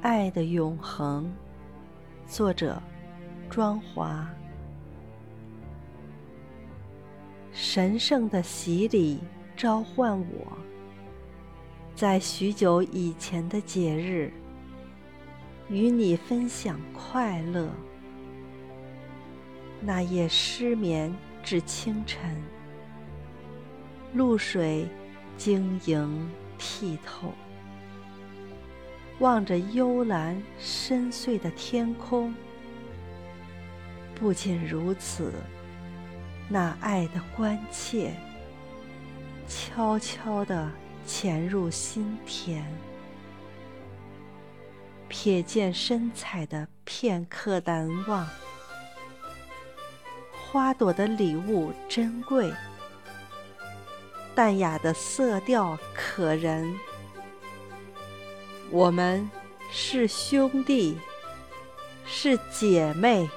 [0.00, 1.28] 爱的永恒，
[2.28, 2.80] 作者
[3.50, 4.28] 庄华。
[7.52, 9.18] 神圣的洗礼
[9.56, 10.56] 召唤我，
[11.96, 14.32] 在许久以前的节日，
[15.68, 17.68] 与你分享快乐。
[19.80, 21.12] 那夜失眠
[21.42, 22.40] 至清晨，
[24.14, 24.86] 露水
[25.36, 27.32] 晶莹剔透。
[29.20, 32.32] 望着幽蓝深邃的天空，
[34.14, 35.32] 不仅如此，
[36.48, 38.14] 那爱的关切
[39.48, 40.70] 悄悄地
[41.04, 42.64] 潜入心田。
[45.10, 48.24] 瞥见身彩的片刻难忘，
[50.32, 52.52] 花朵的礼物珍贵，
[54.34, 56.72] 淡雅的色调可人。
[58.70, 59.30] 我们
[59.72, 60.98] 是兄弟，
[62.06, 63.28] 是姐妹。